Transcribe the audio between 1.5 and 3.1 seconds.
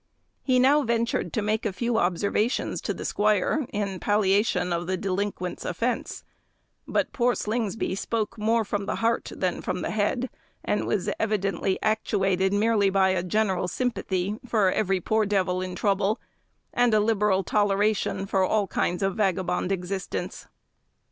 a few observations to the